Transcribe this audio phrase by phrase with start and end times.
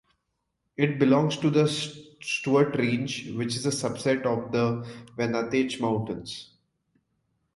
[0.77, 4.83] It belongs to the Stuart Range which is subset of the
[5.15, 6.55] Wenatchee Mountains.